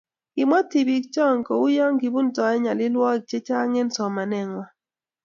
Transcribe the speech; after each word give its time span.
Kimwa 0.33 0.59
tibiik 0.69 1.05
choe 1.13 1.35
ko 1.45 1.53
uu 1.63 1.73
ye 1.75 1.85
kibuntoe 1.99 2.55
nyalilwokik 2.63 3.27
che 3.29 3.39
chang 3.47 3.73
eng 3.79 3.91
somanee 3.95 4.45
ngwang. 4.49 4.71